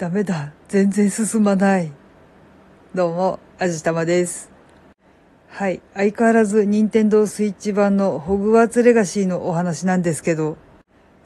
[0.00, 0.54] ダメだ。
[0.68, 1.92] 全然進まない。
[2.94, 4.50] どうも、あじたまです。
[5.46, 5.82] はい。
[5.92, 10.56] 相変わらず、任天堂スイッチ版のホグワーツレガシーのお話なんですけど、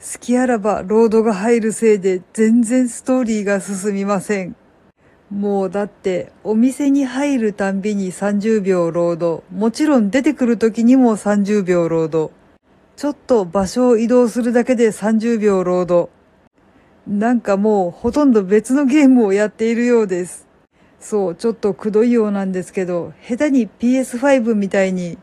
[0.01, 4.57] 隙あらばロードが入るせいで全然ストーリーが進みません。
[5.29, 12.33] もうだって、お店に入るたんびに30秒ロード、もちろん出てくる時にも30秒ロード、
[12.97, 16.09] ちょっと場所を移動するだけで30秒ロード、
[17.07, 20.47] なんかもうほとんど別のゲームをやっているようです。
[20.99, 25.19] そう、ちょっとくどいようなんですけど、下手に PS5 みたいに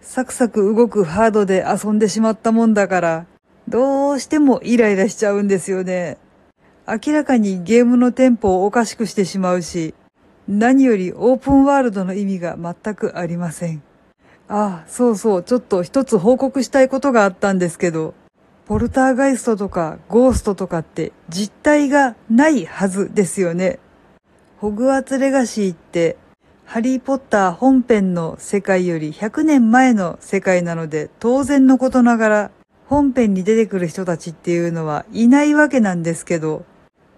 [0.00, 3.26] サクサク動くハードで遊んでしまったもんだから、
[3.66, 6.18] どうしてもイライラしちゃうんですよね。
[6.86, 9.94] 明らかにゲームのテンポをおかしくしてしまうし、
[10.46, 13.82] 何よりオープンワールドの意味が全くありません。
[14.46, 18.14] ああ、そうそう、ちょっと一つ報告したいことがあったんですけど、
[18.66, 23.78] ポルターガイストとかゴーストとかって実体がないはずですよね。
[24.58, 26.16] ホグワーツレガシーって、
[26.64, 32.50] ハリーポッター本編の世界より100年前の世界なので当然のことながら
[32.86, 36.64] 本編に出てくる人たちっていうのはいないわけなんですけど、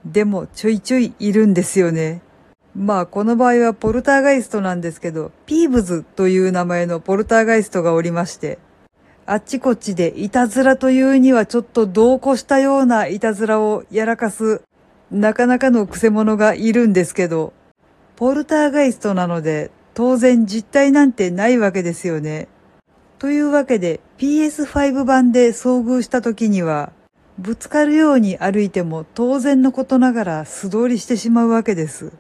[0.05, 2.23] でもちょいちょいいるんですよね。
[2.75, 8.59] まあこの場合はポルターガイストなんですけど、ピーブズという名前のポルターガイストがおりまして、
[9.29, 14.63] あっちこっちでいたずらというにはちょっと同行したようないたずらをやらかす、
[15.11, 17.53] なかなかのクセ者がいるんですけど、
[18.15, 22.47] ポルターガイストなので当然実体なんてないわけですよね。
[23.19, 26.93] というわけで PS5 版で遭遇した時には、
[27.37, 32.13] ぶつかるように歩いても当然のことながら素通りしてしまうわけです。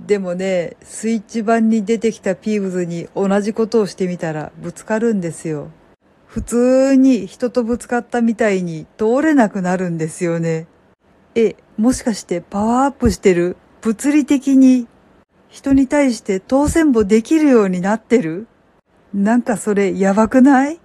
[0.00, 5.68] でもね、スイッチ版に出てきたピーブズに同じことをしてみたらぶつかるんですよ。
[6.36, 10.66] 普通に人とぶつかったみたいに通れなくなるんですよね。
[11.34, 13.56] え、もしかしてパワーアップしてる？
[13.80, 14.86] 物理的に？
[15.48, 18.48] 人に対して当選簿できるようになってる？
[19.14, 20.78] なんかそれやばくない？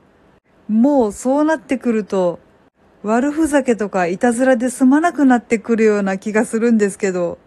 [0.69, 2.39] もうそうなってくると
[3.03, 7.38] 悪ふざけとかいたずらで済まなくなってくるような気がするんですけど。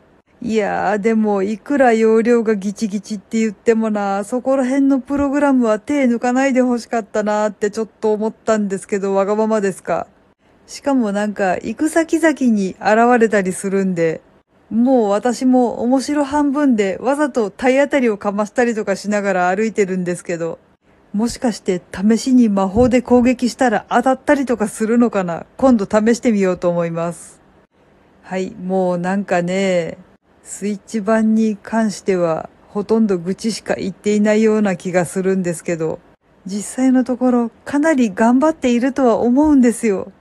[0.46, 10.06] いやーでもいくら容量がギチギチって言ってもな、そこら辺のプログラムは手抜かないで欲しかったなーってちょっと思ったんですけど、わがままですか。
[10.66, 14.20] しかもなんか行く先々に現れたりするんで、
[14.68, 20.58] もう私も面白半分でわざと体当たりをかましたりとかしながら歩いてるんですけど、
[21.14, 27.40] もしかして試しに魔法で攻撃したら当たったりとかするのかな今度試してみようと思います。
[28.20, 29.96] はい、もうなんかね、
[30.44, 36.00] スイッチ版に関してはほとんど愚痴しか言っていないような気がするんですけど、
[36.44, 40.12] 実際のところかなり頑張っているとは思うんですよ。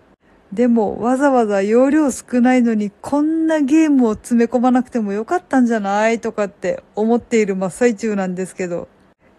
[0.53, 8.87] でもわざわざ容量少ないのにこんなゲームを詰め込まなくてもよかったんじゃないとかって思っている真っ最中なんですけど、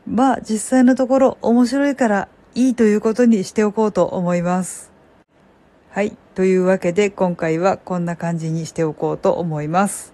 [0.07, 4.93] まあ実際のところ面白いからいいということにしておこうと思います。
[5.91, 6.17] はい。
[6.35, 10.14] というわけで今回はこんな感じにしておこうと思います。